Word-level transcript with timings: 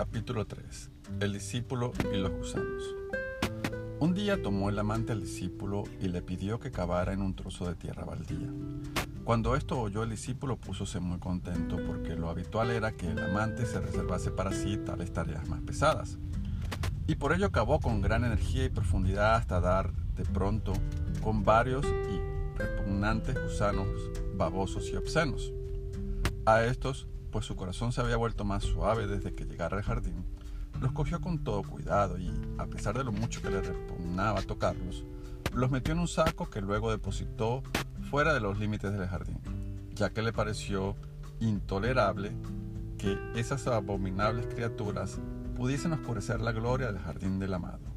Capítulo 0.00 0.46
3. 0.46 0.90
El 1.20 1.34
discípulo 1.34 1.92
y 2.10 2.16
los 2.16 2.32
gusanos. 2.32 2.82
Un 3.98 4.14
día 4.14 4.42
tomó 4.42 4.70
el 4.70 4.78
amante 4.78 5.12
al 5.12 5.20
discípulo 5.20 5.84
y 6.00 6.08
le 6.08 6.22
pidió 6.22 6.58
que 6.58 6.70
cavara 6.70 7.12
en 7.12 7.20
un 7.20 7.36
trozo 7.36 7.68
de 7.68 7.74
tierra 7.74 8.06
baldía. 8.06 8.48
Cuando 9.24 9.56
esto 9.56 9.78
oyó 9.78 10.02
el 10.02 10.08
discípulo 10.08 10.56
púsose 10.56 11.00
muy 11.00 11.18
contento 11.18 11.76
porque 11.86 12.14
lo 12.14 12.30
habitual 12.30 12.70
era 12.70 12.92
que 12.92 13.08
el 13.10 13.18
amante 13.18 13.66
se 13.66 13.78
reservase 13.78 14.30
para 14.30 14.52
sí 14.52 14.78
tales 14.78 15.12
tareas 15.12 15.46
más 15.50 15.60
pesadas. 15.60 16.16
Y 17.06 17.16
por 17.16 17.34
ello 17.34 17.52
cavó 17.52 17.78
con 17.78 18.00
gran 18.00 18.24
energía 18.24 18.64
y 18.64 18.70
profundidad 18.70 19.34
hasta 19.34 19.60
dar 19.60 19.92
de 20.14 20.24
pronto 20.24 20.72
con 21.22 21.44
varios 21.44 21.84
y 21.84 22.58
repugnantes 22.58 23.36
gusanos 23.38 23.86
babosos 24.34 24.88
y 24.88 24.96
obscenos. 24.96 25.52
A 26.46 26.64
estos 26.64 27.06
pues 27.30 27.46
su 27.46 27.56
corazón 27.56 27.92
se 27.92 28.00
había 28.00 28.16
vuelto 28.16 28.44
más 28.44 28.64
suave 28.64 29.06
desde 29.06 29.32
que 29.32 29.44
llegara 29.44 29.76
al 29.76 29.82
jardín, 29.82 30.24
los 30.80 30.92
cogió 30.92 31.20
con 31.20 31.44
todo 31.44 31.62
cuidado 31.62 32.18
y, 32.18 32.32
a 32.58 32.66
pesar 32.66 32.96
de 32.96 33.04
lo 33.04 33.12
mucho 33.12 33.42
que 33.42 33.50
le 33.50 33.60
repugnaba 33.60 34.42
tocarlos, 34.42 35.04
los 35.52 35.70
metió 35.70 35.92
en 35.92 36.00
un 36.00 36.08
saco 36.08 36.48
que 36.48 36.60
luego 36.60 36.90
depositó 36.90 37.62
fuera 38.10 38.32
de 38.32 38.40
los 38.40 38.58
límites 38.58 38.92
del 38.92 39.06
jardín, 39.06 39.38
ya 39.94 40.10
que 40.10 40.22
le 40.22 40.32
pareció 40.32 40.96
intolerable 41.40 42.32
que 42.98 43.18
esas 43.34 43.66
abominables 43.66 44.46
criaturas 44.46 45.18
pudiesen 45.56 45.92
oscurecer 45.92 46.40
la 46.40 46.52
gloria 46.52 46.92
del 46.92 47.02
jardín 47.02 47.38
del 47.38 47.54
amado. 47.54 47.90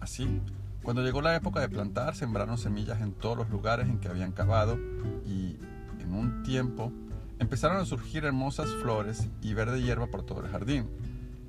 Así, 0.00 0.40
cuando 0.82 1.02
llegó 1.02 1.20
la 1.20 1.34
época 1.34 1.60
de 1.60 1.68
plantar, 1.68 2.14
sembraron 2.14 2.58
semillas 2.58 3.00
en 3.00 3.12
todos 3.12 3.36
los 3.36 3.50
lugares 3.50 3.88
en 3.88 3.98
que 3.98 4.08
habían 4.08 4.32
cavado 4.32 4.78
y, 5.24 5.58
en 6.00 6.14
un 6.14 6.42
tiempo, 6.42 6.92
Empezaron 7.38 7.76
a 7.76 7.84
surgir 7.84 8.24
hermosas 8.24 8.70
flores 8.82 9.28
y 9.42 9.52
verde 9.52 9.82
hierba 9.82 10.06
por 10.06 10.22
todo 10.24 10.40
el 10.42 10.50
jardín, 10.50 10.88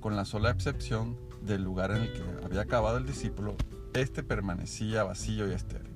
con 0.02 0.16
la 0.16 0.26
sola 0.26 0.52
excepción 0.52 1.18
del 1.42 1.64
lugar 1.64 1.92
en 1.92 2.04
el 2.04 2.14
que 2.14 2.24
había 2.46 2.62
acabado 2.62 2.98
el 2.98 3.06
discípulo, 3.06 3.56
este 3.94 4.22
permanecía 4.22 5.04
vacío 5.04 5.50
y 5.50 5.54
estéril. 5.54 5.92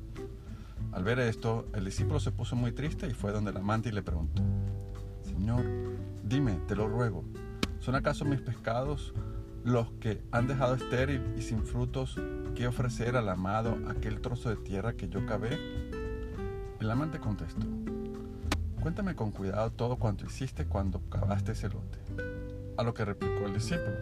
Al 0.94 1.04
ver 1.04 1.20
esto, 1.20 1.68
el 1.74 1.86
discípulo 1.86 2.20
se 2.20 2.32
puso 2.32 2.56
muy 2.56 2.72
triste 2.72 3.08
y 3.08 3.14
fue 3.14 3.32
donde 3.32 3.52
el 3.52 3.58
amante 3.58 3.90
y 3.90 3.92
le 3.92 4.02
preguntó, 4.02 4.42
Señor, 5.24 5.64
dime, 6.24 6.60
te 6.68 6.76
lo 6.76 6.88
ruego, 6.88 7.24
¿son 7.80 7.96
acaso 7.96 8.26
mis 8.26 8.42
pescados 8.42 9.14
los 9.64 9.92
que 10.00 10.22
han 10.32 10.48
dejado 10.48 10.76
estéril 10.76 11.34
y 11.38 11.42
sin 11.42 11.64
frutos 11.64 12.18
que 12.56 12.68
ofrecer 12.68 13.16
al 13.16 13.30
amado 13.30 13.78
aquel 13.90 14.22
trozo 14.22 14.50
de 14.50 14.56
tierra 14.56 14.94
que 14.94 15.10
yo 15.10 15.26
cavé? 15.26 15.60
El 16.80 16.90
amante 16.90 17.20
contestó, 17.20 17.68
Cuéntame 18.82 19.14
con 19.16 19.30
cuidado 19.30 19.70
todo 19.70 19.98
cuanto 19.98 20.26
hiciste 20.26 20.66
cuando 20.66 21.02
cavaste 21.08 21.52
ese 21.52 21.70
lote. 21.70 22.00
A 22.78 22.84
lo 22.84 22.96
que 22.96 23.06
replicó 23.06 23.46
el 23.46 23.54
discípulo. 23.54 23.96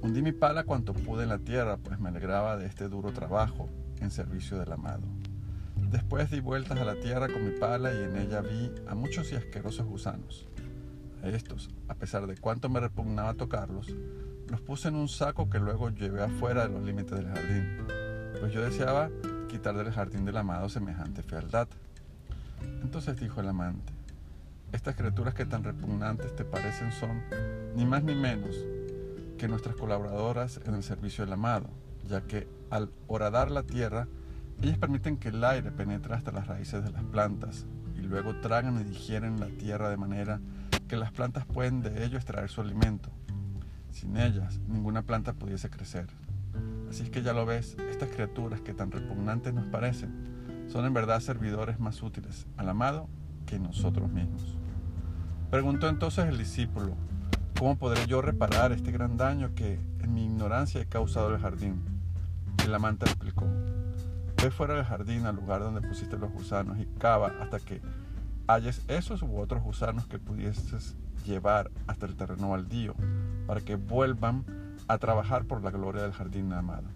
Hundí 0.00 0.22
mi 0.22 0.30
pala 0.30 0.62
cuanto 0.62 0.94
pude 0.94 1.24
en 1.24 1.30
la 1.30 1.38
tierra, 1.38 1.78
pues 1.78 1.98
me 1.98 2.10
alegraba 2.10 2.56
de 2.56 2.66
este 2.66 2.88
duro 2.88 3.12
trabajo 3.12 3.68
en 4.00 4.12
servicio 4.12 4.56
del 4.56 4.70
amado. 4.70 5.02
Después 5.90 6.30
di 6.30 6.38
vueltas 6.38 6.78
a 6.78 6.84
la 6.84 6.94
tierra 6.94 7.26
con 7.26 7.44
mi 7.44 7.58
pala 7.58 7.92
y 7.92 7.96
en 7.96 8.16
ella 8.18 8.40
vi 8.40 8.70
a 8.86 8.94
muchos 8.94 9.32
y 9.32 9.34
asquerosos 9.34 9.84
gusanos. 9.84 10.46
A 11.24 11.28
estos, 11.28 11.68
a 11.88 11.94
pesar 11.94 12.28
de 12.28 12.36
cuánto 12.36 12.68
me 12.68 12.78
repugnaba 12.78 13.34
tocarlos, 13.34 13.88
los 14.48 14.60
puse 14.60 14.88
en 14.88 14.94
un 14.94 15.08
saco 15.08 15.50
que 15.50 15.58
luego 15.58 15.90
llevé 15.90 16.22
afuera 16.22 16.68
de 16.68 16.72
los 16.72 16.84
límites 16.84 17.18
del 17.18 17.26
jardín, 17.26 17.78
pues 18.38 18.52
yo 18.52 18.62
deseaba 18.62 19.10
quitar 19.48 19.76
del 19.76 19.90
jardín 19.90 20.24
del 20.24 20.36
amado 20.36 20.68
semejante 20.68 21.22
fealdad. 21.22 21.66
Entonces 22.82 23.18
dijo 23.18 23.40
el 23.40 23.48
amante, 23.48 23.92
estas 24.72 24.96
criaturas 24.96 25.34
que 25.34 25.44
tan 25.44 25.64
repugnantes 25.64 26.34
te 26.34 26.44
parecen 26.44 26.92
son, 26.92 27.22
ni 27.76 27.84
más 27.84 28.02
ni 28.04 28.14
menos, 28.14 28.56
que 29.38 29.48
nuestras 29.48 29.76
colaboradoras 29.76 30.60
en 30.64 30.74
el 30.74 30.82
servicio 30.82 31.24
del 31.24 31.34
amado, 31.34 31.68
ya 32.08 32.22
que 32.22 32.48
al 32.70 32.90
horadar 33.06 33.50
la 33.50 33.64
tierra, 33.64 34.08
ellas 34.62 34.78
permiten 34.78 35.16
que 35.16 35.28
el 35.28 35.44
aire 35.44 35.70
penetre 35.72 36.14
hasta 36.14 36.32
las 36.32 36.46
raíces 36.46 36.84
de 36.84 36.90
las 36.90 37.02
plantas 37.04 37.66
y 37.96 38.00
luego 38.00 38.36
tragan 38.40 38.80
y 38.80 38.84
digieren 38.84 39.40
la 39.40 39.48
tierra 39.48 39.90
de 39.90 39.96
manera 39.96 40.40
que 40.88 40.96
las 40.96 41.12
plantas 41.12 41.44
pueden 41.44 41.82
de 41.82 42.04
ello 42.04 42.16
extraer 42.16 42.48
su 42.48 42.60
alimento. 42.60 43.10
Sin 43.90 44.16
ellas, 44.16 44.60
ninguna 44.68 45.02
planta 45.02 45.34
pudiese 45.34 45.68
crecer. 45.68 46.06
Así 46.88 47.02
es 47.02 47.10
que 47.10 47.22
ya 47.22 47.32
lo 47.32 47.44
ves, 47.46 47.76
estas 47.90 48.08
criaturas 48.10 48.60
que 48.60 48.74
tan 48.74 48.90
repugnantes 48.90 49.52
nos 49.52 49.66
parecen, 49.66 50.31
son 50.72 50.86
en 50.86 50.94
verdad 50.94 51.20
servidores 51.20 51.78
más 51.78 52.02
útiles 52.02 52.46
al 52.56 52.66
amado 52.70 53.06
que 53.44 53.58
nosotros 53.58 54.10
mismos. 54.10 54.56
Preguntó 55.50 55.86
entonces 55.86 56.24
el 56.24 56.38
discípulo, 56.38 56.94
¿cómo 57.58 57.76
podré 57.76 58.06
yo 58.06 58.22
reparar 58.22 58.72
este 58.72 58.90
gran 58.90 59.18
daño 59.18 59.54
que 59.54 59.78
en 60.00 60.14
mi 60.14 60.24
ignorancia 60.24 60.80
he 60.80 60.86
causado 60.86 61.34
el 61.34 61.42
jardín? 61.42 61.82
El 62.64 62.74
amante 62.74 63.04
explicó, 63.04 63.44
ve 64.42 64.50
fuera 64.50 64.76
del 64.76 64.86
jardín 64.86 65.26
al 65.26 65.36
lugar 65.36 65.60
donde 65.60 65.86
pusiste 65.86 66.16
los 66.16 66.32
gusanos 66.32 66.78
y 66.78 66.86
cava 66.98 67.34
hasta 67.38 67.60
que 67.60 67.82
halles 68.46 68.82
esos 68.88 69.20
u 69.20 69.36
otros 69.38 69.62
gusanos 69.62 70.06
que 70.06 70.18
pudieses 70.18 70.96
llevar 71.26 71.70
hasta 71.86 72.06
el 72.06 72.16
terreno 72.16 72.48
baldío, 72.48 72.94
para 73.46 73.60
que 73.60 73.76
vuelvan 73.76 74.46
a 74.88 74.96
trabajar 74.96 75.44
por 75.44 75.62
la 75.62 75.70
gloria 75.70 76.02
del 76.02 76.12
jardín 76.12 76.50
amado. 76.54 76.88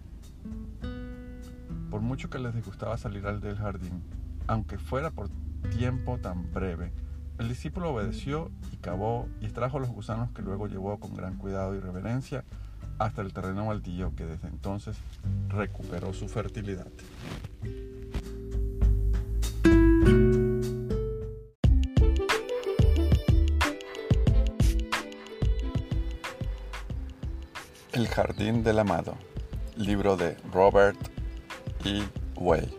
Por 1.89 2.01
mucho 2.01 2.29
que 2.29 2.39
les 2.39 2.53
disgustaba 2.53 2.97
salir 2.97 3.25
al 3.27 3.39
del 3.39 3.57
jardín, 3.57 4.03
aunque 4.47 4.77
fuera 4.77 5.09
por 5.11 5.29
tiempo 5.77 6.17
tan 6.17 6.51
breve, 6.53 6.91
el 7.39 7.47
discípulo 7.47 7.91
obedeció 7.91 8.51
y 8.73 8.77
cavó 8.77 9.27
y 9.41 9.45
extrajo 9.45 9.79
los 9.79 9.89
gusanos 9.89 10.31
que 10.31 10.41
luego 10.41 10.67
llevó 10.67 10.99
con 10.99 11.15
gran 11.15 11.37
cuidado 11.37 11.75
y 11.75 11.79
reverencia 11.79 12.43
hasta 12.99 13.21
el 13.21 13.31
terreno 13.31 13.67
baldío 13.67 14.13
que 14.15 14.25
desde 14.25 14.47
entonces 14.47 14.97
recuperó 15.49 16.13
su 16.13 16.27
fertilidad. 16.27 16.87
El 27.93 28.07
Jardín 28.09 28.63
del 28.63 28.79
Amado, 28.79 29.15
libro 29.75 30.17
de 30.17 30.37
Robert. 30.51 31.16
Way. 32.37 32.69